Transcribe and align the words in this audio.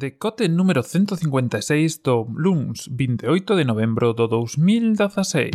Decote 0.00 0.48
número 0.48 0.82
156 0.82 2.00
do 2.02 2.24
LUNS 2.32 2.88
28 2.88 3.52
de 3.52 3.64
novembro 3.66 4.14
do 4.14 4.28
2016. 4.28 5.52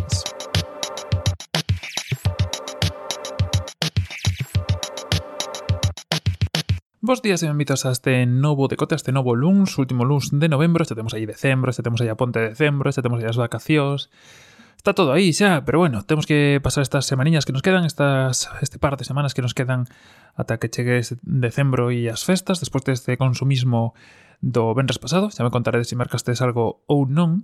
Bos 7.01 7.25
días 7.25 7.41
e 7.41 7.49
benvitos 7.49 7.89
a 7.89 7.91
este 7.97 8.29
novo 8.29 8.69
decote, 8.69 8.93
a 8.93 9.01
este 9.01 9.09
novo 9.09 9.33
luns, 9.33 9.81
último 9.81 10.05
luns 10.05 10.29
de 10.29 10.45
novembro, 10.45 10.85
xa 10.85 10.93
temos 10.93 11.17
aí 11.17 11.25
decembro, 11.25 11.73
xa 11.73 11.81
temos 11.81 12.05
aí 12.05 12.13
a 12.13 12.17
ponte 12.21 12.37
de 12.37 12.53
decembro, 12.53 12.93
xa 12.93 13.01
temos 13.01 13.17
aí 13.17 13.25
as 13.25 13.41
vacacións, 13.41 14.13
está 14.77 14.93
todo 14.93 15.09
aí 15.09 15.33
xa, 15.33 15.65
pero 15.65 15.81
bueno, 15.81 16.05
temos 16.05 16.29
que 16.29 16.61
pasar 16.61 16.85
estas 16.85 17.09
semaniñas 17.09 17.49
que 17.49 17.53
nos 17.53 17.65
quedan, 17.65 17.81
estas 17.81 18.45
este 18.61 18.77
par 18.77 18.93
de 18.93 19.09
semanas 19.09 19.33
que 19.33 19.41
nos 19.41 19.57
quedan 19.57 19.89
ata 20.37 20.61
que 20.61 20.69
chegue 20.69 21.01
decembro 21.25 21.89
e 21.89 22.13
as 22.13 22.21
festas, 22.21 22.61
despois 22.61 22.85
deste 22.85 23.17
consumismo 23.17 23.97
do 24.41 24.73
venres 24.73 24.99
pasado, 24.99 25.31
xa 25.31 25.43
me 25.43 25.53
contaredes 25.53 25.87
se 25.87 25.99
marcastes 25.99 26.41
algo 26.41 26.83
ou 26.87 27.05
non, 27.05 27.43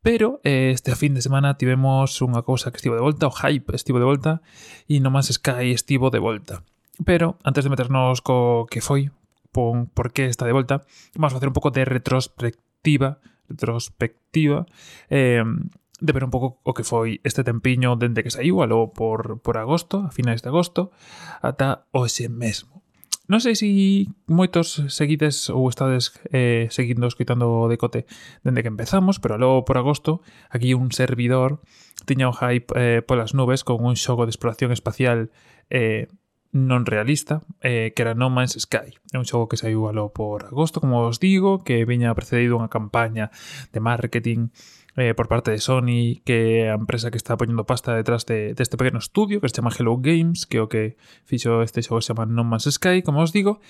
pero 0.00 0.40
eh, 0.44 0.72
este 0.72 0.94
fin 0.96 1.12
de 1.12 1.24
semana 1.24 1.58
tivemos 1.60 2.16
unha 2.22 2.44
cousa 2.46 2.72
que 2.72 2.78
estivo 2.80 2.96
de 2.96 3.04
volta, 3.04 3.28
o 3.28 3.34
hype 3.34 3.74
estivo 3.76 4.00
de 4.00 4.08
volta, 4.08 4.40
e 4.88 5.00
no 5.00 5.12
más 5.12 5.28
Sky 5.28 5.72
estivo 5.74 6.08
de 6.08 6.20
volta. 6.22 6.64
Pero, 7.04 7.40
antes 7.44 7.64
de 7.64 7.72
meternos 7.72 8.20
co 8.20 8.68
que 8.68 8.84
foi, 8.84 9.08
pon 9.52 9.88
por 9.90 10.12
que 10.12 10.28
está 10.28 10.44
de 10.46 10.56
volta, 10.56 10.84
vamos 11.16 11.32
a 11.32 11.36
facer 11.36 11.48
un 11.48 11.56
pouco 11.56 11.72
de 11.72 11.84
retrospectiva, 11.84 13.18
retrospectiva, 13.48 14.66
eh, 15.08 15.44
de 16.00 16.12
ver 16.12 16.24
un 16.24 16.32
pouco 16.32 16.60
o 16.64 16.72
que 16.72 16.84
foi 16.84 17.20
este 17.24 17.44
tempiño 17.44 17.94
dende 17.96 18.24
que 18.24 18.32
saiu, 18.32 18.64
aló 18.64 18.92
por, 18.92 19.40
por 19.44 19.60
agosto, 19.60 20.08
a 20.08 20.10
finais 20.10 20.40
de 20.40 20.48
agosto, 20.48 20.90
ata 21.44 21.86
hoxe 21.92 22.32
mesmo. 22.32 22.79
Non 23.30 23.38
sei 23.38 23.54
se 23.54 23.62
si 23.62 24.10
moitos 24.26 24.82
seguides 24.90 25.54
ou 25.54 25.70
estades 25.70 26.10
eh, 26.34 26.66
seguindo 26.74 27.06
escoitando 27.06 27.46
o 27.46 27.70
decote 27.70 28.02
dende 28.42 28.66
que 28.66 28.72
empezamos, 28.74 29.22
pero 29.22 29.38
logo 29.38 29.62
por 29.62 29.78
agosto 29.78 30.18
aquí 30.50 30.74
un 30.74 30.90
servidor 30.90 31.62
tiña 32.10 32.26
un 32.26 32.34
hype 32.34 32.74
eh, 32.74 33.06
polas 33.06 33.30
nubes 33.30 33.62
con 33.62 33.86
un 33.86 33.94
xogo 33.94 34.26
de 34.26 34.34
exploración 34.34 34.74
espacial 34.74 35.30
eh, 35.70 36.10
non 36.50 36.82
realista 36.82 37.46
eh, 37.62 37.94
que 37.94 38.02
era 38.02 38.18
No 38.18 38.34
Man's 38.34 38.58
Sky. 38.58 38.98
É 39.14 39.16
un 39.22 39.22
xogo 39.22 39.46
que 39.46 39.54
saiu 39.54 39.86
alo 39.86 40.10
por 40.10 40.50
agosto, 40.50 40.82
como 40.82 41.06
os 41.06 41.22
digo, 41.22 41.62
que 41.62 41.86
veña 41.86 42.10
precedido 42.18 42.58
unha 42.58 42.66
campaña 42.66 43.30
de 43.70 43.78
marketing 43.78 44.50
eh, 44.96 45.14
por 45.14 45.28
parte 45.28 45.50
de 45.50 45.58
Sony, 45.58 46.22
que 46.24 46.66
é 46.66 46.70
a 46.70 46.78
empresa 46.78 47.10
que 47.10 47.16
está 47.16 47.36
poñendo 47.36 47.66
pasta 47.66 47.94
detrás 47.94 48.26
de, 48.26 48.54
deste 48.54 48.74
de 48.74 48.80
pequeno 48.82 48.98
estudio 48.98 49.40
que 49.40 49.48
se 49.48 49.54
chama 49.54 49.70
Hello 49.70 49.98
Games, 49.98 50.46
que 50.46 50.58
é 50.58 50.62
o 50.62 50.68
que 50.68 50.96
fixo 51.24 51.62
este 51.62 51.82
xogo 51.82 52.00
se 52.00 52.10
chama 52.10 52.26
No 52.26 52.42
Man's 52.42 52.66
Sky, 52.66 53.02
como 53.02 53.22
os 53.22 53.30
digo, 53.30 53.60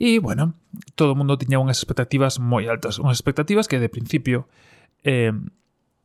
e, 0.00 0.18
bueno, 0.18 0.54
todo 0.96 1.12
o 1.12 1.18
mundo 1.18 1.36
tiña 1.36 1.60
unhas 1.60 1.78
expectativas 1.80 2.40
moi 2.40 2.66
altas, 2.66 2.96
unhas 2.96 3.20
expectativas 3.20 3.68
que 3.68 3.76
de 3.76 3.92
principio 3.92 4.48
eh, 5.04 5.32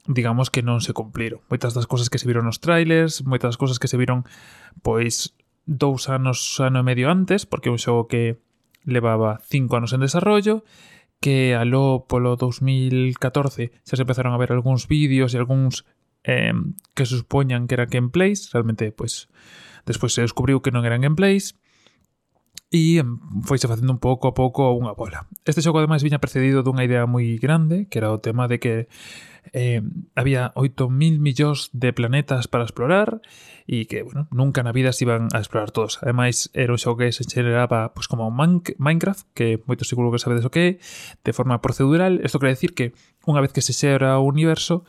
digamos 0.07 0.49
que 0.49 0.63
non 0.63 0.79
se 0.79 0.95
cumpliron. 0.95 1.43
Moitas 1.51 1.75
das 1.75 1.85
cousas 1.85 2.07
que 2.07 2.17
se 2.17 2.27
viron 2.27 2.47
nos 2.47 2.63
trailers, 2.63 3.27
moitas 3.27 3.55
das 3.55 3.59
cousas 3.59 3.77
que 3.77 3.91
se 3.91 3.99
viron 3.99 4.23
pois 4.79 5.35
dous 5.67 6.07
anos, 6.07 6.59
ano 6.63 6.79
e 6.79 6.87
medio 6.87 7.11
antes, 7.11 7.43
porque 7.43 7.67
é 7.67 7.75
un 7.75 7.79
xogo 7.79 8.07
que 8.07 8.39
levaba 8.87 9.43
cinco 9.43 9.75
anos 9.75 9.91
en 9.91 9.99
desarrollo, 9.99 10.63
que 11.19 11.55
aló 11.57 12.05
polo 12.05 12.37
2014 12.37 13.73
xa 13.83 13.95
se 13.97 14.03
empezaron 14.03 14.33
a 14.33 14.41
ver 14.41 14.53
algúns 14.53 14.85
vídeos 14.85 15.33
e 15.33 15.41
algúns 15.41 15.85
eh, 16.23 16.53
que 16.93 17.05
supoñan 17.05 17.65
que 17.65 17.75
eran 17.75 17.89
gameplays, 17.89 18.51
realmente, 18.53 18.91
pois, 18.91 19.31
despois 19.87 20.13
se 20.13 20.21
descubriu 20.21 20.61
que 20.61 20.73
non 20.73 20.85
eran 20.85 21.01
gameplays, 21.01 21.57
e 22.67 22.99
foise 23.47 23.67
facendo 23.67 23.95
un 23.95 24.01
pouco 24.03 24.27
a 24.27 24.35
pouco 24.35 24.75
unha 24.75 24.91
bola. 24.91 25.23
Este 25.47 25.63
xogo 25.63 25.79
ademais 25.79 26.03
viña 26.03 26.19
precedido 26.19 26.67
dunha 26.67 26.83
idea 26.83 27.07
moi 27.07 27.39
grande, 27.39 27.87
que 27.87 28.03
era 28.03 28.11
o 28.11 28.19
tema 28.19 28.51
de 28.51 28.59
que 28.59 28.91
eh, 29.53 29.81
había 30.15 30.53
8.000 30.55 31.19
millóns 31.19 31.69
de 31.73 31.93
planetas 31.93 32.47
para 32.47 32.63
explorar 32.63 33.21
e 33.67 33.85
que, 33.85 34.03
bueno, 34.03 34.27
nunca 34.31 34.63
na 34.63 34.71
vida 34.71 34.95
se 34.95 35.03
iban 35.03 35.27
a 35.35 35.39
explorar 35.43 35.71
todos. 35.71 35.99
Ademais, 35.99 36.49
era 36.55 36.71
un 36.71 36.79
xogo 36.79 37.03
que 37.03 37.11
se 37.11 37.27
xeraba 37.27 37.91
pois, 37.91 38.07
como 38.07 38.31
Man 38.31 38.63
Minecraft, 38.79 39.27
que 39.35 39.59
moito 39.67 39.83
seguro 39.83 40.09
que 40.09 40.23
sabedes 40.23 40.47
o 40.47 40.51
que 40.51 40.63
é, 40.65 40.71
de 41.23 41.31
forma 41.35 41.59
procedural. 41.59 42.23
Isto 42.23 42.39
quere 42.39 42.55
decir 42.55 42.71
que 42.71 42.95
unha 43.27 43.43
vez 43.43 43.51
que 43.51 43.63
se 43.63 43.75
xera 43.75 44.17
o 44.19 44.25
universo, 44.25 44.87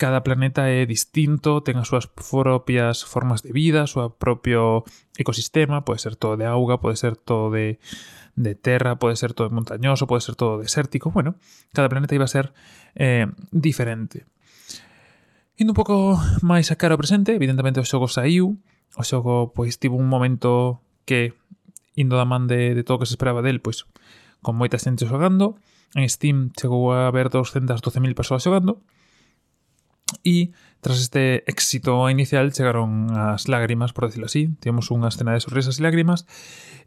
cada 0.00 0.24
planeta 0.24 0.72
é 0.72 0.88
distinto, 0.88 1.60
ten 1.60 1.76
as 1.76 1.92
súas 1.92 2.08
propias 2.08 3.04
formas 3.04 3.44
de 3.44 3.52
vida, 3.52 3.84
o 3.84 3.90
seu 3.90 4.08
propio 4.16 4.88
ecosistema, 5.20 5.84
pode 5.84 6.00
ser 6.00 6.16
todo 6.16 6.40
de 6.40 6.48
auga, 6.48 6.80
pode 6.80 6.96
ser 6.96 7.20
todo 7.20 7.52
de, 7.52 7.76
de 8.32 8.56
terra, 8.56 8.96
pode 8.96 9.20
ser 9.20 9.36
todo 9.36 9.52
montañoso, 9.52 10.08
pode 10.08 10.24
ser 10.24 10.40
todo 10.40 10.64
desértico, 10.64 11.12
bueno, 11.12 11.36
cada 11.76 11.92
planeta 11.92 12.16
iba 12.16 12.24
a 12.24 12.32
ser 12.32 12.56
eh, 12.94 13.26
diferente. 13.50 14.26
Indo 15.60 15.72
un 15.72 15.78
pouco 15.78 16.16
máis 16.40 16.72
a 16.72 16.78
cara 16.80 16.96
ao 16.96 17.02
presente, 17.02 17.36
evidentemente 17.36 17.80
o 17.80 17.84
xogo 17.84 18.08
saiu, 18.08 18.56
o 18.96 19.02
xogo 19.04 19.52
pois 19.52 19.76
tivo 19.76 20.00
un 20.00 20.08
momento 20.08 20.80
que 21.04 21.36
indo 21.96 22.16
da 22.16 22.24
man 22.24 22.48
de, 22.48 22.72
de 22.72 22.82
todo 22.82 22.96
o 22.96 23.00
que 23.00 23.08
se 23.10 23.14
esperaba 23.14 23.44
del, 23.44 23.60
pois 23.60 23.84
con 24.40 24.56
moita 24.56 24.80
xente 24.80 25.04
xogando, 25.04 25.60
en 25.92 26.08
Steam 26.08 26.48
chegou 26.56 26.96
a 26.96 27.12
haber 27.12 27.28
212.000 27.28 28.16
persoas 28.16 28.40
xogando, 28.40 28.80
e 30.24 30.50
tras 30.80 30.98
este 30.98 31.44
éxito 31.46 32.08
inicial 32.08 32.50
chegaron 32.56 33.12
as 33.12 33.46
lágrimas, 33.46 33.92
por 33.92 34.08
decirlo 34.08 34.26
así, 34.26 34.48
tivemos 34.64 34.88
unha 34.90 35.12
escena 35.12 35.36
de 35.36 35.44
sorrisas 35.44 35.78
e 35.78 35.84
lágrimas, 35.84 36.24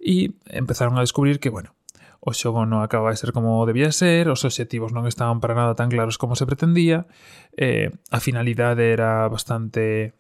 e 0.02 0.34
empezaron 0.50 0.98
a 0.98 1.06
descubrir 1.06 1.38
que, 1.38 1.54
bueno, 1.54 1.78
o 2.24 2.32
xogo 2.32 2.64
non 2.64 2.80
acaba 2.80 3.12
de 3.12 3.20
ser 3.20 3.36
como 3.36 3.68
debía 3.68 3.92
ser, 3.92 4.32
os 4.32 4.48
obxectivos 4.48 4.96
non 4.96 5.04
estaban 5.12 5.44
para 5.44 5.60
nada 5.60 5.76
tan 5.76 5.92
claros 5.92 6.16
como 6.16 6.40
se 6.40 6.48
pretendía, 6.48 7.04
eh, 7.60 7.92
a 8.16 8.24
finalidade 8.24 8.96
era 8.96 9.28
bastante 9.28 10.16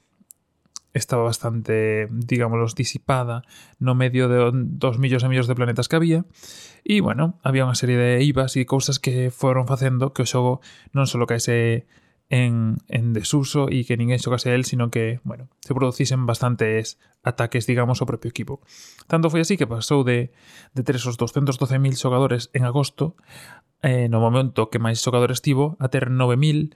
estaba 0.93 1.23
bastante, 1.23 2.07
digámoslo, 2.11 2.67
disipada 2.75 3.41
no 3.79 3.95
medio 3.95 4.29
de 4.29 4.51
dos 4.53 5.01
millóns 5.01 5.25
e 5.25 5.29
millóns 5.31 5.49
de 5.49 5.57
planetas 5.57 5.89
que 5.89 5.97
había. 5.97 6.21
E, 6.85 7.01
bueno, 7.01 7.41
había 7.41 7.65
unha 7.65 7.73
serie 7.73 7.97
de 7.97 8.21
IVAs 8.21 8.53
e 8.59 8.69
cousas 8.69 9.01
que 9.01 9.33
foron 9.33 9.65
facendo 9.65 10.13
que 10.13 10.21
o 10.21 10.29
xogo 10.29 10.61
non 10.93 11.09
só 11.09 11.17
caese 11.25 11.89
en, 12.29 12.78
en, 12.88 13.13
desuso 13.13 13.67
y 13.69 13.85
que 13.85 13.97
ninguén 13.97 14.19
xogase 14.19 14.50
a 14.50 14.56
él, 14.56 14.66
sino 14.66 14.89
que, 14.89 15.19
bueno, 15.23 15.50
se 15.61 15.73
producisen 15.73 16.25
bastantes 16.25 16.97
ataques, 17.22 17.67
digamos, 17.67 18.01
ao 18.01 18.09
propio 18.09 18.31
equipo. 18.31 18.63
Tanto 19.06 19.29
foi 19.29 19.44
así 19.44 19.59
que 19.59 19.69
pasou 19.69 20.01
de, 20.01 20.33
de 20.73 20.81
ter 20.81 20.97
esos 20.97 21.19
212.000 21.19 21.94
xogadores 21.94 22.50
en 22.57 22.66
agosto, 22.66 23.16
eh, 23.83 24.07
no 24.09 24.23
momento 24.23 24.72
que 24.72 24.81
máis 24.81 25.03
xogadores 25.03 25.44
tivo, 25.44 25.78
a 25.78 25.91
ter 25.91 26.09
9.000 26.09 26.73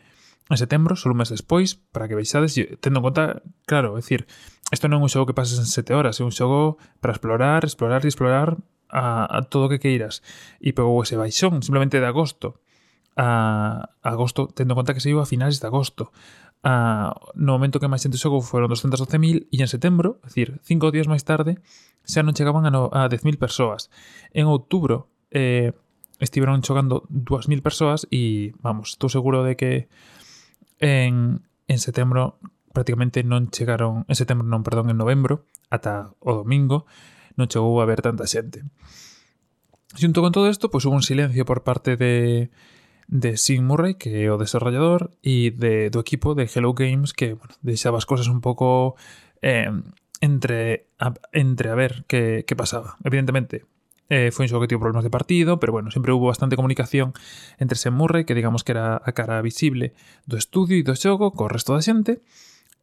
en 0.50 0.58
setembro, 0.58 0.96
só 0.96 1.10
un 1.10 1.18
mes 1.20 1.34
despois, 1.34 1.76
para 1.92 2.08
que 2.08 2.16
veixades, 2.16 2.56
tendo 2.80 3.00
en 3.00 3.06
conta, 3.12 3.44
claro, 3.68 3.98
é 3.98 4.04
dicir, 4.04 4.28
isto 4.72 4.88
non 4.88 5.04
é 5.04 5.08
un 5.08 5.12
xogo 5.12 5.28
que 5.28 5.36
pases 5.36 5.60
en 5.60 5.68
7 5.68 5.96
horas, 5.96 6.20
é 6.20 6.24
un 6.24 6.32
xogo 6.32 6.80
para 7.04 7.16
explorar, 7.16 7.64
explorar 7.68 8.04
e 8.04 8.12
explorar 8.12 8.56
a, 8.88 9.28
a 9.28 9.40
todo 9.48 9.68
o 9.68 9.72
que 9.72 9.82
queiras. 9.82 10.24
E 10.64 10.72
pegou 10.72 10.96
ese 11.04 11.20
baixón, 11.20 11.64
simplemente 11.64 12.00
de 12.00 12.08
agosto 12.08 12.64
a 13.18 13.90
agosto, 14.04 14.48
tendo 14.54 14.74
en 14.74 14.78
conta 14.78 14.94
que 14.94 15.02
se 15.02 15.10
iba 15.10 15.26
a 15.26 15.26
finais 15.26 15.60
de 15.60 15.68
agosto. 15.68 16.14
A, 16.62 17.18
no 17.34 17.58
momento 17.58 17.82
que 17.82 17.90
máis 17.90 18.06
xente 18.06 18.22
xogou 18.22 18.46
foron 18.46 18.70
212.000 18.70 19.50
e 19.50 19.58
en 19.58 19.70
setembro, 19.70 20.22
é 20.22 20.30
dicir, 20.30 20.62
cinco 20.62 20.94
días 20.94 21.10
máis 21.10 21.26
tarde, 21.26 21.58
xa 22.06 22.22
non 22.22 22.38
a, 22.38 22.70
no, 22.70 22.94
a 22.94 23.10
10.000 23.10 23.42
persoas. 23.42 23.90
En 24.38 24.46
outubro 24.46 25.10
eh, 25.34 25.74
estiveron 26.22 26.62
xogando 26.62 27.10
2.000 27.10 27.66
persoas 27.66 28.06
e, 28.14 28.54
vamos, 28.62 28.94
estou 28.94 29.10
seguro 29.10 29.42
de 29.42 29.58
que 29.58 29.90
en, 30.78 31.42
en 31.66 31.80
setembro 31.82 32.38
prácticamente 32.70 33.26
non 33.26 33.50
chegaron, 33.50 34.06
en 34.06 34.16
setembro 34.18 34.46
non, 34.46 34.62
perdón, 34.62 34.94
en 34.94 35.02
novembro, 35.02 35.50
ata 35.74 36.14
o 36.22 36.38
domingo, 36.38 36.86
non 37.34 37.50
chegou 37.50 37.82
a 37.82 37.90
ver 37.90 38.06
tanta 38.06 38.30
xente. 38.30 38.62
Xunto 39.98 40.22
con 40.22 40.30
todo 40.30 40.46
isto, 40.46 40.70
pois 40.70 40.86
hubo 40.86 40.94
un 40.94 41.02
silencio 41.02 41.42
por 41.46 41.66
parte 41.66 41.98
de 41.98 42.54
de 43.08 43.38
Sim 43.38 43.64
Murray, 43.64 43.96
que 43.96 44.30
o 44.30 44.38
desarrollador, 44.38 45.12
e 45.24 45.52
de, 45.56 45.90
do 45.90 46.04
equipo 46.04 46.36
de 46.36 46.48
Hello 46.48 46.76
Games, 46.76 47.16
que 47.16 47.34
bueno, 47.40 47.56
deixaba 47.64 47.98
as 47.98 48.06
cosas 48.06 48.28
un 48.28 48.44
pouco 48.44 49.00
eh, 49.42 49.72
entre, 50.20 50.92
a, 51.00 51.16
entre 51.32 51.72
a 51.72 51.76
ver 51.76 52.04
que, 52.08 52.44
que 52.44 52.56
pasaba. 52.56 53.00
Evidentemente, 53.04 53.64
eh, 54.10 54.32
foi 54.32 54.48
un 54.48 54.52
xogo 54.52 54.64
que 54.64 54.72
tivo 54.72 54.84
problemas 54.84 55.04
de 55.04 55.12
partido, 55.12 55.60
pero 55.60 55.72
bueno, 55.72 55.92
sempre 55.92 56.12
hubo 56.12 56.28
bastante 56.28 56.56
comunicación 56.56 57.12
entre 57.60 57.80
Sam 57.80 57.96
Murray, 57.96 58.24
que 58.24 58.36
digamos 58.36 58.64
que 58.64 58.72
era 58.72 59.00
a 59.00 59.12
cara 59.12 59.44
visible 59.44 59.96
do 60.24 60.40
estudio 60.40 60.80
e 60.80 60.84
do 60.84 60.96
xogo 60.96 61.36
co 61.36 61.52
resto 61.52 61.76
da 61.76 61.84
xente, 61.84 62.24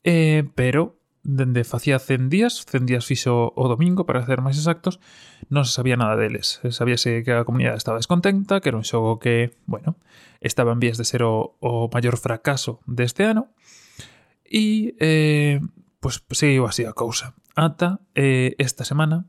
eh, 0.04 0.44
pero 0.52 1.00
dende 1.24 1.64
facía 1.64 1.98
100 1.98 2.28
días, 2.28 2.64
100 2.68 2.86
días 2.86 3.08
fixo 3.08 3.50
o 3.56 3.64
domingo 3.66 4.04
para 4.04 4.22
ser 4.22 4.44
máis 4.44 4.60
exactos, 4.60 5.00
non 5.48 5.64
se 5.64 5.72
sabía 5.72 5.96
nada 5.96 6.20
deles. 6.20 6.60
Sabíase 6.68 7.24
que 7.24 7.32
a 7.32 7.48
comunidade 7.48 7.80
estaba 7.80 7.98
descontenta, 7.98 8.60
que 8.60 8.68
era 8.68 8.78
un 8.78 8.84
xogo 8.84 9.18
que, 9.18 9.56
bueno, 9.64 9.96
estaba 10.44 10.76
en 10.76 10.84
vías 10.84 11.00
de 11.00 11.08
ser 11.08 11.24
o, 11.24 11.56
o 11.64 11.88
maior 11.88 12.20
fracaso 12.20 12.84
deste 12.84 13.24
ano, 13.24 13.50
e 14.44 14.94
eh, 15.00 15.58
pues, 15.98 16.20
seguiu 16.30 16.68
así 16.68 16.84
a 16.84 16.92
cousa. 16.92 17.32
Ata 17.56 18.04
eh, 18.12 18.52
esta 18.60 18.84
semana, 18.84 19.24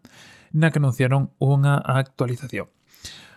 na 0.51 0.75
que 0.75 0.83
anunciaron 0.83 1.31
unha 1.39 1.79
actualización. 1.79 2.67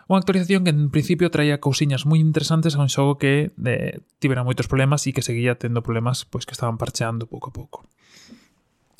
Unha 0.08 0.18
actualización 0.24 0.64
que 0.64 0.72
en 0.72 0.88
principio 0.88 1.28
traía 1.30 1.60
cousiñas 1.62 2.08
moi 2.08 2.18
interesantes 2.18 2.74
a 2.74 2.82
un 2.82 2.90
xogo 2.90 3.20
que 3.20 3.54
eh, 3.54 4.02
tivera 4.18 4.42
moitos 4.42 4.66
problemas 4.66 5.06
e 5.06 5.14
que 5.14 5.22
seguía 5.22 5.60
tendo 5.60 5.84
problemas 5.84 6.26
pois 6.26 6.48
que 6.48 6.56
estaban 6.56 6.80
parcheando 6.80 7.30
pouco 7.30 7.52
a 7.52 7.54
pouco. 7.54 7.78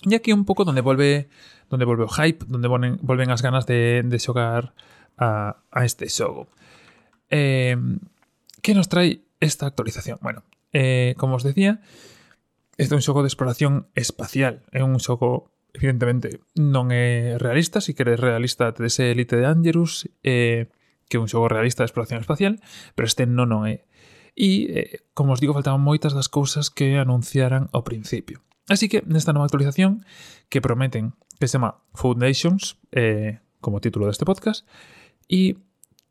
E 0.07 0.15
aquí 0.15 0.31
un 0.31 0.47
pouco 0.47 0.63
donde 0.63 0.83
volve 0.83 1.29
donde 1.69 1.85
volve 1.85 2.05
o 2.05 2.09
hype, 2.09 2.45
donde 2.49 2.69
volven, 2.69 2.99
volven 3.03 3.31
as 3.31 3.43
ganas 3.43 3.67
de, 3.67 4.03
de 4.05 4.19
xogar 4.19 4.73
a, 5.19 5.61
a 5.71 5.85
este 5.85 6.09
xogo. 6.09 6.49
Eh, 7.31 7.77
que 8.63 8.75
nos 8.75 8.89
trae 8.89 9.25
esta 9.41 9.67
actualización? 9.67 10.19
Bueno, 10.23 10.43
eh, 10.73 11.15
como 11.19 11.37
os 11.37 11.45
decía, 11.45 11.81
este 12.79 12.95
é 12.95 12.99
un 12.99 13.05
xogo 13.05 13.21
de 13.21 13.29
exploración 13.29 13.91
espacial. 13.95 14.65
É 14.73 14.81
un 14.81 14.97
xogo, 15.03 15.53
evidentemente, 15.75 16.41
non 16.57 16.89
é 16.89 17.37
realista. 17.37 17.85
Se 17.85 17.93
si 17.93 17.99
queres 17.99 18.17
realista, 18.17 18.73
te 18.73 18.87
dese 18.87 19.13
Elite 19.13 19.37
de 19.37 19.45
Angerus, 19.45 20.09
eh, 20.25 20.73
que 21.11 21.19
é 21.19 21.23
un 21.23 21.29
xogo 21.29 21.53
realista 21.53 21.85
de 21.85 21.91
exploración 21.93 22.23
espacial, 22.25 22.63
pero 22.97 23.05
este 23.05 23.29
non, 23.29 23.53
non 23.53 23.69
é. 23.69 23.85
E, 24.39 24.51
eh, 24.73 24.91
como 25.13 25.35
os 25.35 25.43
digo, 25.43 25.53
faltaban 25.53 25.85
moitas 25.85 26.15
das 26.17 26.31
cousas 26.31 26.71
que 26.73 26.97
anunciaran 26.97 27.69
ao 27.75 27.85
principio. 27.85 28.41
Así 28.69 28.89
que 28.89 29.03
nesta 29.09 29.33
nova 29.33 29.49
actualización 29.49 30.05
que 30.53 30.61
prometen 30.61 31.17
que 31.41 31.49
se 31.49 31.57
chama 31.57 31.81
Foundations, 31.95 32.77
eh, 32.93 33.41
como 33.61 33.81
título 33.81 34.07
deste 34.07 34.29
podcast, 34.29 34.67
e 35.29 35.57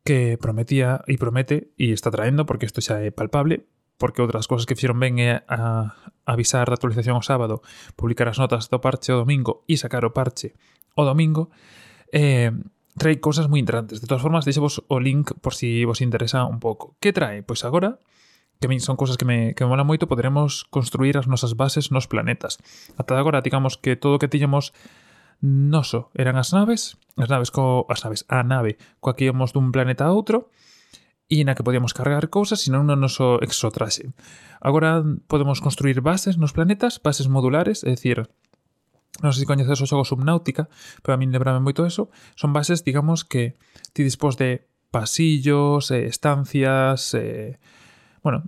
que 0.02 0.40
prometía 0.40 1.04
e 1.04 1.20
promete 1.20 1.70
e 1.76 1.92
está 1.92 2.08
traendo, 2.10 2.48
porque 2.48 2.64
isto 2.64 2.80
xa 2.80 3.04
é 3.04 3.12
palpable, 3.12 3.68
porque 4.00 4.24
outras 4.24 4.48
cousas 4.48 4.64
que 4.64 4.72
fixeron 4.72 4.96
ben 4.98 5.20
é 5.20 5.44
a 5.50 5.94
avisar 6.24 6.70
da 6.70 6.78
actualización 6.78 7.20
o 7.20 7.24
sábado, 7.24 7.60
publicar 7.98 8.30
as 8.30 8.40
notas 8.40 8.72
do 8.72 8.80
parche 8.80 9.12
o 9.12 9.20
domingo 9.20 9.66
e 9.68 9.76
sacar 9.76 10.06
o 10.08 10.14
parche 10.14 10.56
o 10.96 11.02
domingo, 11.04 11.52
eh, 12.10 12.54
trae 12.96 13.20
cousas 13.20 13.46
moi 13.52 13.60
interesantes. 13.60 14.00
De 14.00 14.08
todas 14.08 14.24
formas, 14.24 14.48
deixo 14.48 14.64
vos 14.64 14.80
o 14.88 14.96
link 14.96 15.36
por 15.44 15.52
si 15.52 15.84
vos 15.84 16.00
interesa 16.00 16.48
un 16.48 16.58
pouco. 16.58 16.96
Que 16.98 17.12
trae? 17.12 17.44
Pois 17.44 17.62
agora 17.68 18.00
que 18.60 18.66
min 18.66 18.82
son 18.82 18.98
cousas 18.98 19.16
que 19.16 19.24
me, 19.24 19.54
que 19.54 19.62
me 19.62 19.70
mola 19.70 19.86
moito, 19.86 20.10
poderemos 20.10 20.66
construir 20.68 21.14
as 21.16 21.30
nosas 21.30 21.54
bases 21.54 21.94
nos 21.94 22.10
planetas. 22.10 22.58
Ata 22.98 23.14
agora, 23.18 23.42
digamos 23.42 23.78
que 23.78 23.94
todo 23.94 24.16
o 24.16 24.20
que 24.20 24.30
tiñamos 24.30 24.74
noso 25.40 26.10
eran 26.18 26.34
as 26.34 26.50
naves, 26.50 26.98
as 27.14 27.30
naves 27.30 27.54
co, 27.54 27.86
as 27.86 28.02
naves, 28.02 28.26
a 28.26 28.42
nave 28.42 28.78
coa 28.98 29.14
que 29.14 29.30
íamos 29.30 29.54
dun 29.54 29.70
planeta 29.70 30.10
a 30.10 30.14
outro, 30.14 30.50
e 31.28 31.44
na 31.44 31.54
que 31.54 31.62
podíamos 31.62 31.92
cargar 31.92 32.32
cousas, 32.32 32.64
senón 32.64 32.88
no 32.88 32.96
noso 32.96 33.38
exotraxe. 33.44 34.10
Agora 34.58 35.04
podemos 35.28 35.60
construir 35.60 36.00
bases 36.00 36.40
nos 36.40 36.56
planetas, 36.56 36.98
bases 36.98 37.28
modulares, 37.28 37.84
é 37.84 37.92
dicir, 37.94 38.26
non 39.22 39.30
sei 39.30 39.44
se 39.44 39.50
coñeces 39.50 39.78
o 39.78 39.86
xogo 39.86 40.08
Subnáutica, 40.08 40.72
pero 41.04 41.14
a 41.14 41.20
min 41.20 41.30
lembrame 41.30 41.60
moito 41.60 41.84
eso, 41.84 42.10
son 42.34 42.50
bases, 42.50 42.82
digamos, 42.82 43.22
que 43.22 43.60
ti 43.92 44.02
dispós 44.02 44.40
de 44.40 44.66
pasillos, 44.90 45.92
eh, 45.92 46.08
estancias, 46.08 47.12
eh, 47.14 47.60
bueno, 48.28 48.44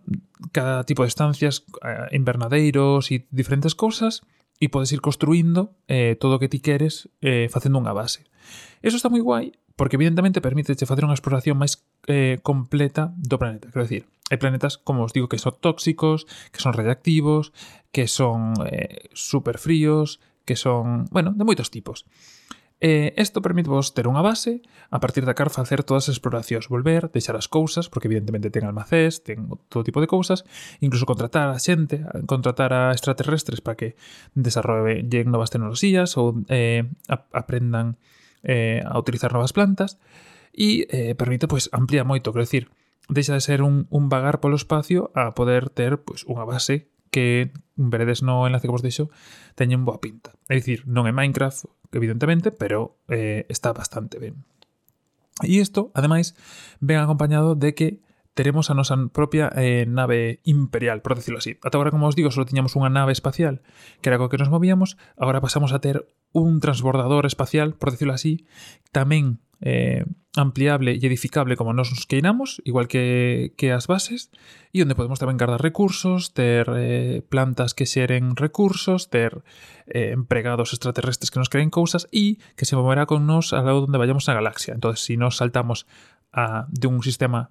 cada 0.53 0.85
tipo 0.85 1.03
de 1.03 1.09
estancias, 1.09 1.65
eh, 1.81 2.13
invernadeiros 2.13 3.09
e 3.09 3.25
diferentes 3.33 3.73
cousas, 3.73 4.21
e 4.61 4.69
podes 4.69 4.93
ir 4.93 5.01
construindo 5.01 5.73
eh, 5.89 6.21
todo 6.21 6.37
o 6.37 6.41
que 6.41 6.53
ti 6.53 6.61
queres 6.61 7.09
eh, 7.25 7.49
facendo 7.49 7.81
unha 7.81 7.97
base. 7.97 8.29
Eso 8.85 9.01
está 9.01 9.09
moi 9.09 9.25
guai, 9.25 9.57
porque 9.73 9.97
evidentemente 9.97 10.45
permite 10.45 10.77
facer 10.77 11.09
unha 11.09 11.17
exploración 11.17 11.57
máis 11.57 11.81
eh, 12.05 12.37
completa 12.45 13.17
do 13.17 13.41
planeta. 13.41 13.73
Quero 13.73 13.89
dicir, 13.89 14.05
hai 14.29 14.37
planetas, 14.37 14.77
como 14.77 15.09
os 15.09 15.17
digo, 15.17 15.33
que 15.33 15.41
son 15.41 15.57
tóxicos, 15.65 16.29
que 16.53 16.61
son 16.61 16.77
radiactivos, 16.77 17.57
que 17.89 18.05
son 18.05 18.53
eh, 18.69 19.09
superfríos, 19.17 20.21
que 20.45 20.61
son, 20.61 21.09
bueno, 21.09 21.33
de 21.33 21.49
moitos 21.49 21.73
tipos. 21.73 22.05
E 22.81 23.13
isto 23.21 23.45
permite 23.45 23.69
vos 23.69 23.93
ter 23.93 24.09
unha 24.09 24.25
base 24.25 24.65
a 24.89 25.05
partir 25.05 25.29
da 25.29 25.37
car 25.37 25.53
facer 25.53 25.85
todas 25.85 26.09
as 26.09 26.17
exploracións, 26.17 26.73
volver, 26.73 27.13
deixar 27.13 27.37
as 27.37 27.45
cousas, 27.45 27.93
porque 27.93 28.09
evidentemente 28.09 28.49
ten 28.49 28.65
almacés, 28.65 29.21
ten 29.21 29.53
todo 29.69 29.85
tipo 29.85 30.01
de 30.01 30.09
cousas, 30.09 30.49
incluso 30.81 31.05
contratar 31.05 31.53
a 31.53 31.61
xente, 31.61 32.01
contratar 32.25 32.73
a 32.73 32.97
extraterrestres 32.97 33.61
para 33.61 33.77
que 33.77 34.01
desarrollen 34.33 35.29
novas 35.29 35.53
tecnoloxías 35.53 36.17
ou 36.17 36.41
eh, 36.49 36.89
aprendan 37.37 38.01
eh, 38.41 38.81
a 38.89 38.97
utilizar 38.97 39.37
novas 39.37 39.53
plantas 39.53 40.01
e 40.57 40.89
eh, 40.89 41.13
permite 41.21 41.53
pois 41.53 41.69
pues, 41.69 42.05
moito, 42.09 42.33
quero 42.33 42.49
decir, 42.49 42.73
deixa 43.13 43.37
de 43.37 43.45
ser 43.45 43.61
un, 43.61 43.93
un 43.93 44.09
vagar 44.09 44.41
polo 44.41 44.57
espacio 44.57 45.13
a 45.13 45.37
poder 45.37 45.69
ter 45.69 46.01
pois 46.01 46.25
pues, 46.25 46.33
unha 46.33 46.49
base 46.49 46.89
que 47.11 47.53
veredes 47.75 48.23
no 48.23 48.47
enlace 48.47 48.71
que 48.71 48.75
vos 48.75 48.87
deixo 48.87 49.11
teñen 49.59 49.85
boa 49.85 50.01
pinta. 50.01 50.33
É 50.49 50.57
dicir, 50.57 50.87
non 50.87 51.05
é 51.05 51.13
Minecraft, 51.13 51.67
evidentemente, 51.93 52.53
pero 52.53 52.97
eh, 53.09 53.47
está 53.49 53.73
bastante 53.73 54.19
ben. 54.19 54.45
E 55.43 55.57
isto, 55.59 55.91
ademais, 55.95 56.37
ven 56.81 57.01
acompañado 57.01 57.55
de 57.55 57.75
que 57.75 57.89
teremos 58.35 58.71
a 58.71 58.79
nosa 58.79 58.97
propia 59.11 59.51
eh, 59.57 59.85
nave 59.89 60.41
imperial, 60.45 61.03
por 61.03 61.17
decirlo 61.17 61.39
así. 61.39 61.59
Ata 61.61 61.77
agora, 61.77 61.91
como 61.91 62.07
os 62.07 62.17
digo, 62.17 62.31
só 62.31 62.47
tiñamos 62.47 62.77
unha 62.79 62.93
nave 62.93 63.13
espacial, 63.13 63.65
que 64.01 64.09
era 64.09 64.21
co 64.21 64.31
que 64.31 64.39
nos 64.39 64.53
movíamos, 64.53 64.97
agora 65.19 65.43
pasamos 65.43 65.75
a 65.75 65.83
ter 65.83 66.07
un 66.31 66.63
transbordador 66.63 67.27
espacial, 67.27 67.75
por 67.75 67.91
decirlo 67.91 68.15
así, 68.15 68.47
tamén 68.95 69.43
eh, 69.61 70.07
ampliable 70.39 70.95
e 70.95 71.03
edificable 71.03 71.59
como 71.59 71.75
nos 71.75 71.91
queiramos, 72.07 72.63
igual 72.63 72.87
que, 72.87 73.55
que 73.59 73.75
as 73.75 73.91
bases, 73.91 74.31
e 74.71 74.79
onde 74.79 74.95
podemos 74.95 75.19
tamén 75.19 75.35
guardar 75.35 75.59
recursos, 75.59 76.31
ter 76.31 76.71
eh, 76.71 77.27
plantas 77.27 77.75
que 77.75 77.89
xeren 77.89 78.39
recursos, 78.39 79.11
ter 79.11 79.43
eh, 79.91 80.15
empregados 80.15 80.71
extraterrestres 80.71 81.35
que 81.35 81.43
nos 81.43 81.51
creen 81.51 81.75
cousas 81.75 82.07
e 82.15 82.39
que 82.55 82.63
se 82.63 82.79
moverá 82.79 83.11
con 83.11 83.27
nos 83.27 83.51
a 83.51 83.63
lado 83.67 83.91
onde 83.91 83.99
vayamos 83.99 84.31
na 84.31 84.39
galaxia. 84.39 84.75
Entonces, 84.75 85.03
si 85.03 85.19
nos 85.19 85.43
saltamos 85.43 85.91
de 86.71 86.87
un 86.87 87.03
sistema 87.03 87.51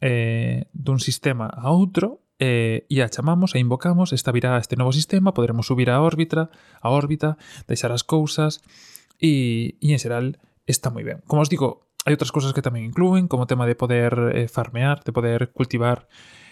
eh, 0.00 0.64
dun 0.72 1.00
sistema 1.00 1.46
a 1.52 1.70
outro, 1.70 2.24
eh, 2.40 2.88
chamamos 3.10 3.54
e 3.54 3.58
invocamos, 3.58 4.12
esta 4.12 4.32
virá 4.32 4.56
a 4.56 4.60
este 4.60 4.76
novo 4.76 4.92
sistema, 4.92 5.34
poderemos 5.34 5.66
subir 5.66 5.90
a 5.90 6.00
órbita, 6.00 6.50
a 6.80 6.88
órbita, 6.90 7.36
deixar 7.68 7.92
as 7.92 8.02
cousas 8.02 8.60
e 9.20 9.76
en 9.80 10.00
xeral 10.00 10.40
está 10.66 10.90
moi 10.90 11.04
ben. 11.04 11.20
Como 11.28 11.44
os 11.44 11.52
digo, 11.52 11.83
Hai 12.04 12.12
outras 12.12 12.28
cousas 12.28 12.52
que 12.52 12.60
tamén 12.60 12.84
incluen, 12.84 13.32
como 13.32 13.44
o 13.44 13.50
tema 13.50 13.64
de 13.64 13.72
poder 13.72 14.12
eh, 14.36 14.44
farmear, 14.44 15.00
de 15.00 15.16
poder 15.16 15.56
cultivar 15.56 16.04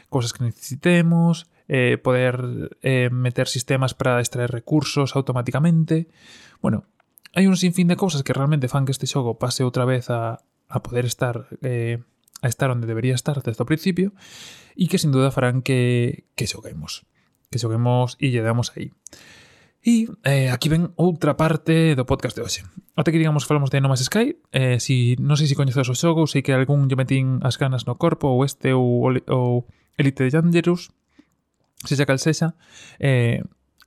cousas 0.09 0.33
que 0.33 0.49
necesitemos, 0.49 1.53
eh, 1.69 2.01
poder 2.01 2.73
eh, 2.81 3.13
meter 3.13 3.49
sistemas 3.53 3.93
para 3.93 4.21
extraer 4.21 4.49
recursos 4.49 5.13
automáticamente... 5.13 6.09
Bueno, 6.65 6.89
hai 7.37 7.45
un 7.45 7.61
sinfín 7.61 7.93
de 7.93 8.01
cousas 8.01 8.25
que 8.25 8.33
realmente 8.33 8.73
fan 8.73 8.89
que 8.89 8.97
este 8.97 9.05
xogo 9.05 9.37
pase 9.37 9.61
outra 9.61 9.85
vez 9.85 10.09
a, 10.09 10.41
a 10.73 10.79
poder 10.81 11.05
estar... 11.05 11.53
Eh, 11.61 12.01
a 12.43 12.49
estar 12.49 12.71
onde 12.75 12.91
debería 12.91 13.15
estar 13.15 13.39
desde 13.41 13.63
o 13.63 13.69
principio 13.69 14.11
e 14.75 14.91
que 14.91 14.99
sin 14.99 15.15
duda 15.15 15.31
farán 15.31 15.63
que, 15.63 16.27
que 16.35 16.51
xoguemos. 16.51 17.07
Que 17.49 17.63
xoguemos 17.63 18.19
e 18.19 18.35
lle 18.35 18.43
damos 18.43 18.75
aí. 18.75 18.91
E 19.85 20.11
eh, 20.27 20.51
aquí 20.51 20.67
ven 20.67 20.91
outra 20.99 21.39
parte 21.39 21.95
do 21.95 22.03
podcast 22.03 22.35
de 22.35 22.43
hoxe. 22.43 22.63
Até 22.95 23.13
que 23.13 23.19
digamos 23.19 23.47
falamos 23.47 23.71
de 23.71 23.81
No 23.81 23.89
Man's 23.89 24.05
Sky, 24.05 24.37
eh, 24.53 24.77
si 24.77 25.17
non 25.17 25.41
sei 25.41 25.49
se 25.49 25.57
coñeces 25.57 25.89
o 25.89 25.97
xogo, 25.97 26.29
sei 26.29 26.45
que 26.45 26.53
algún 26.53 26.93
lle 26.93 26.99
metín 27.01 27.41
as 27.41 27.57
ganas 27.57 27.89
no 27.89 27.97
corpo 27.97 28.29
ou 28.29 28.45
este 28.45 28.77
ou, 28.77 29.09
ou 29.33 29.65
Elite 29.97 30.29
Dangerous, 30.29 30.93
se 31.89 31.97
xa 31.97 32.05
cal 32.05 32.21
sexa, 32.21 32.53
eh, 33.01 33.41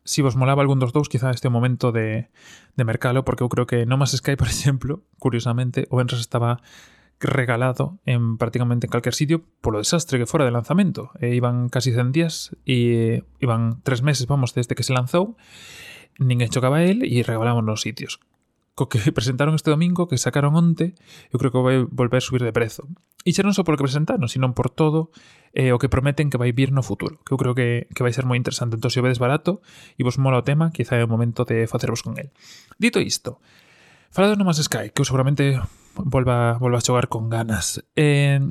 si 0.06 0.22
vos 0.22 0.34
molaba 0.36 0.62
algún 0.62 0.82
dos 0.82 0.94
dous, 0.94 1.10
quizá 1.10 1.30
este 1.30 1.50
momento 1.50 1.94
de, 1.94 2.30
de 2.78 2.84
mercalo, 2.84 3.26
porque 3.26 3.46
eu 3.46 3.50
creo 3.50 3.70
que 3.70 3.86
No 3.86 3.98
Man's 3.98 4.18
Sky, 4.18 4.38
por 4.42 4.50
exemplo, 4.50 5.06
curiosamente, 5.22 5.86
o 5.94 5.98
Benres 5.98 6.22
estaba 6.22 6.62
regalado 7.20 8.00
en 8.06 8.38
prácticamente 8.38 8.88
en 8.88 8.92
calquer 8.92 9.14
sitio 9.14 9.46
polo 9.62 9.80
desastre 9.80 10.20
que 10.20 10.26
fora 10.26 10.46
de 10.46 10.52
lanzamento. 10.52 11.12
E 11.22 11.34
iban 11.34 11.70
casi 11.70 11.94
100 11.94 12.12
días 12.12 12.58
e 12.66 13.22
eh, 13.22 13.42
iban 13.42 13.82
3 13.82 14.02
meses, 14.02 14.28
vamos, 14.28 14.54
desde 14.54 14.76
que 14.76 14.84
se 14.84 14.94
lanzou, 14.94 15.38
ninguén 16.20 16.52
chocaba 16.52 16.82
a 16.82 16.86
él 16.86 17.06
e 17.06 17.24
regalaban 17.24 17.66
nos 17.66 17.82
sitios 17.82 18.20
co 18.76 18.92
que 18.92 19.00
presentaron 19.16 19.56
este 19.56 19.72
domingo, 19.72 20.08
que 20.12 20.20
sacaron 20.20 20.54
onte, 20.54 20.94
eu 21.32 21.40
creo 21.40 21.50
que 21.50 21.64
vai 21.64 21.78
volver 21.88 22.20
a 22.20 22.24
subir 22.24 22.44
de 22.44 22.52
prezo. 22.52 22.86
E 23.24 23.34
xa 23.34 23.42
non 23.42 23.56
só 23.56 23.66
polo 23.66 23.80
que 23.80 23.88
presentaron, 23.88 24.28
sino 24.30 24.52
por 24.54 24.70
todo 24.70 25.10
eh, 25.56 25.74
o 25.74 25.80
que 25.80 25.90
prometen 25.90 26.30
que 26.30 26.38
vai 26.38 26.52
vir 26.52 26.70
no 26.76 26.84
futuro, 26.84 27.18
que 27.26 27.34
eu 27.34 27.40
creo 27.40 27.56
que, 27.56 27.90
que 27.96 28.04
vai 28.04 28.14
ser 28.14 28.28
moi 28.28 28.38
interesante. 28.38 28.78
Entón, 28.78 28.92
se 28.94 29.02
o 29.02 29.06
vedes 29.08 29.18
barato 29.18 29.64
e 29.98 30.06
vos 30.06 30.20
mola 30.22 30.44
o 30.44 30.46
tema, 30.46 30.70
quizá 30.70 31.00
é 31.00 31.04
o 31.08 31.10
momento 31.10 31.48
de 31.48 31.66
facervos 31.66 32.04
con 32.04 32.20
el. 32.22 32.30
Dito 32.78 33.02
isto, 33.02 33.42
falado 34.12 34.38
no 34.38 34.46
más 34.46 34.62
Sky, 34.62 34.94
que 34.94 35.02
eu 35.02 35.08
seguramente 35.08 35.58
volva, 35.96 36.60
volva 36.60 36.78
a 36.78 36.86
xogar 36.86 37.08
con 37.08 37.32
ganas. 37.32 37.82
Eh, 37.96 38.44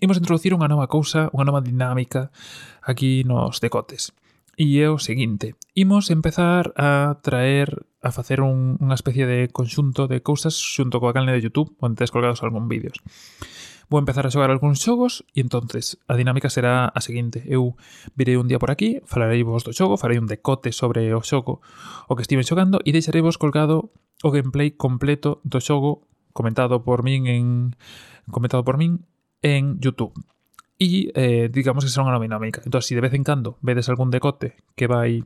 imos 0.00 0.16
introducir 0.16 0.54
unha 0.54 0.70
nova 0.70 0.86
cousa, 0.86 1.28
unha 1.34 1.44
nova 1.44 1.60
dinámica 1.60 2.30
aquí 2.80 3.26
nos 3.26 3.58
decotes. 3.58 4.14
E 4.56 4.78
é 4.78 4.86
o 4.86 5.02
seguinte, 5.02 5.58
imos 5.74 6.14
empezar 6.14 6.70
a 6.78 7.18
traer, 7.22 7.86
a 8.02 8.14
facer 8.14 8.38
un, 8.38 8.78
unha 8.78 8.94
especie 8.94 9.26
de 9.26 9.50
conxunto 9.50 10.06
de 10.06 10.22
cousas 10.22 10.54
xunto 10.54 11.02
coa 11.02 11.10
canle 11.10 11.34
de 11.34 11.42
YouTube 11.42 11.74
onde 11.82 11.98
tes 11.98 12.14
colgados 12.14 12.46
algún 12.46 12.70
vídeos. 12.70 13.02
Vou 13.90 13.98
empezar 13.98 14.24
a 14.24 14.32
xogar 14.32 14.48
algúns 14.54 14.78
xogos 14.80 15.26
e 15.34 15.42
entonces 15.42 15.98
a 16.06 16.14
dinámica 16.14 16.48
será 16.48 16.86
a 16.86 17.00
seguinte. 17.02 17.42
Eu 17.50 17.74
virei 18.14 18.38
un 18.38 18.46
día 18.46 18.62
por 18.62 18.70
aquí, 18.70 19.02
falarei 19.04 19.42
vos 19.42 19.66
do 19.66 19.74
xogo, 19.74 19.98
farei 19.98 20.22
un 20.22 20.30
decote 20.30 20.70
sobre 20.70 21.10
o 21.12 21.20
xogo 21.20 21.60
o 22.06 22.14
que 22.14 22.22
estive 22.22 22.46
xogando 22.46 22.78
e 22.86 22.94
deixarei 22.94 23.20
vos 23.20 23.36
colgado 23.36 23.90
o 24.22 24.30
gameplay 24.30 24.72
completo 24.72 25.42
do 25.42 25.58
xogo 25.58 26.06
comentado 26.30 26.86
por 26.86 27.02
min 27.02 27.26
en 27.26 27.44
comentado 28.30 28.62
por 28.62 28.78
min 28.78 29.04
en 29.42 29.82
YouTube. 29.82 30.14
E 30.78 31.14
eh, 31.14 31.46
digamos 31.52 31.86
que 31.86 31.90
será 31.90 32.06
unha 32.06 32.18
dinámica. 32.18 32.58
Entón, 32.66 32.82
se 32.82 32.92
si 32.92 32.98
de 32.98 33.04
vez 33.04 33.14
en 33.14 33.22
cando 33.22 33.56
vedes 33.62 33.86
algún 33.86 34.10
decote 34.10 34.58
que 34.74 34.90
vai 34.90 35.22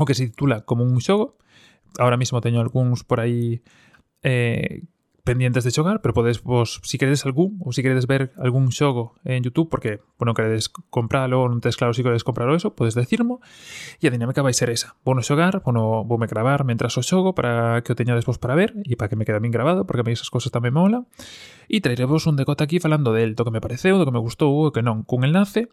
o 0.00 0.04
que 0.04 0.16
se 0.16 0.28
titula 0.28 0.64
como 0.64 0.84
un 0.84 1.00
xogo, 1.00 1.36
ahora 2.00 2.16
mismo 2.16 2.40
teño 2.40 2.60
algúns 2.60 3.04
por 3.04 3.20
aí 3.20 3.60
eh, 4.24 4.84
pendientes 5.26 5.66
de 5.66 5.74
xogar, 5.74 5.98
pero 6.00 6.14
podes 6.14 6.38
vos, 6.46 6.78
si 6.86 7.02
queredes 7.02 7.26
algún, 7.26 7.58
ou 7.58 7.74
si 7.74 7.82
queredes 7.82 8.06
ver 8.06 8.30
algún 8.38 8.70
xogo 8.70 9.18
en 9.26 9.42
YouTube, 9.42 9.66
porque, 9.66 9.98
bueno, 10.22 10.38
queredes 10.38 10.70
compralo 10.70 11.42
ou 11.42 11.50
non 11.50 11.58
tes 11.58 11.74
claro 11.74 11.90
si 11.90 12.06
queredes 12.06 12.22
compralo 12.22 12.54
eso, 12.54 12.78
podes 12.78 12.94
decirmo, 12.94 13.42
e 13.98 14.06
a 14.06 14.14
dinámica 14.14 14.46
vai 14.46 14.54
ser 14.54 14.70
esa. 14.70 14.94
Vou 15.02 15.18
no 15.18 15.26
xogar, 15.26 15.66
vou 15.66 16.06
voume 16.06 16.30
gravar 16.30 16.62
mentras 16.62 16.94
o 16.94 17.02
xogo 17.02 17.34
para 17.34 17.82
que 17.82 17.90
o 17.90 17.98
teñades 17.98 18.22
vos 18.22 18.38
para 18.38 18.54
ver 18.54 18.78
e 18.86 18.94
para 18.94 19.10
que 19.10 19.18
me 19.18 19.26
quede 19.26 19.42
bien 19.42 19.50
grabado, 19.50 19.82
porque 19.82 20.00
a 20.00 20.06
mí 20.06 20.14
esas 20.14 20.30
cosas 20.30 20.54
tamén 20.54 20.70
mola. 20.70 21.02
E 21.66 21.82
traerevos 21.82 22.30
un 22.30 22.38
decote 22.38 22.62
aquí 22.62 22.78
falando 22.78 23.10
del, 23.10 23.34
do 23.34 23.42
que 23.42 23.50
me 23.50 23.58
pareceu, 23.58 23.98
do 23.98 24.06
que 24.06 24.14
me 24.14 24.22
gustou 24.22 24.54
ou 24.54 24.70
que 24.70 24.86
non, 24.86 25.02
cun 25.02 25.26
enlace, 25.26 25.66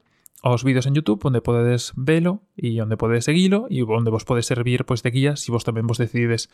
aos 0.44 0.68
vídeos 0.68 0.86
en 0.86 0.94
YouTube 0.94 1.24
onde 1.24 1.40
podedes 1.40 1.96
velo 1.96 2.44
e 2.60 2.76
onde 2.84 3.00
podedes 3.00 3.26
seguilo 3.32 3.72
e 3.72 3.80
onde 3.88 4.12
vos 4.12 4.28
pode 4.28 4.44
servir 4.44 4.84
pois 4.84 5.00
de 5.00 5.10
guía 5.16 5.40
se 5.40 5.48
si 5.48 5.56
vos 5.56 5.64
tamén 5.64 5.88
vos 5.88 5.98
decidides 5.98 6.52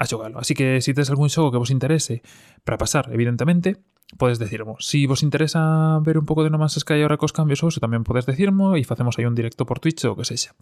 a 0.00 0.08
xogalo. 0.08 0.40
Así 0.40 0.56
que 0.56 0.80
se 0.80 0.90
si 0.90 0.96
tes 0.96 1.12
algún 1.12 1.28
xogo 1.28 1.52
que 1.52 1.60
vos 1.60 1.68
interese 1.68 2.24
para 2.64 2.80
pasar, 2.80 3.12
evidentemente, 3.12 3.84
podes 4.16 4.38
decirmo. 4.38 4.76
Se 4.80 4.90
si 4.90 5.06
vos 5.06 5.22
interesa 5.22 6.00
ver 6.00 6.16
un 6.16 6.24
pouco 6.24 6.44
de 6.44 6.50
No 6.50 6.56
Man's 6.56 6.80
Sky 6.80 7.04
ahora 7.04 7.20
cos 7.20 7.36
cambios 7.36 7.60
ou 7.60 7.68
se 7.68 7.82
tamén 7.82 8.06
podes 8.08 8.24
decirmo 8.24 8.72
e 8.78 8.88
facemos 8.88 9.20
aí 9.20 9.28
un 9.28 9.36
directo 9.36 9.68
por 9.68 9.84
Twitch 9.84 10.08
ou 10.08 10.16
que 10.16 10.24
sexa. 10.24 10.56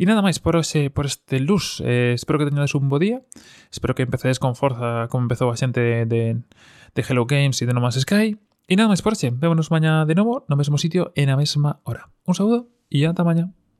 E 0.00 0.08
nada 0.08 0.24
máis 0.24 0.40
por 0.40 0.56
hoxe, 0.56 0.88
por 0.88 1.04
este 1.04 1.44
luz. 1.44 1.84
Eh, 1.84 2.16
espero 2.16 2.40
que 2.40 2.48
teñades 2.48 2.72
un 2.72 2.88
bo 2.88 2.96
día. 2.96 3.20
Espero 3.68 3.92
que 3.92 4.06
empecedes 4.06 4.40
con 4.40 4.56
forza 4.56 5.12
como 5.12 5.28
empezou 5.28 5.52
a 5.52 5.58
xente 5.58 6.08
de, 6.08 6.40
de 6.40 7.00
Hello 7.04 7.28
Games 7.28 7.60
e 7.60 7.68
de 7.68 7.74
No 7.76 7.84
Man's 7.84 8.00
Sky. 8.00 8.38
E 8.64 8.76
nada 8.76 8.88
máis 8.88 9.04
por 9.04 9.12
hoxe. 9.12 9.28
Vémonos 9.28 9.68
mañá 9.68 10.08
de 10.08 10.16
novo 10.16 10.48
no 10.48 10.56
mesmo 10.56 10.80
sitio 10.80 11.12
e 11.12 11.28
na 11.28 11.36
mesma 11.36 11.84
hora. 11.84 12.08
Un 12.24 12.32
saúdo 12.32 12.72
e 12.88 13.04
ata 13.04 13.20
mañá. 13.20 13.52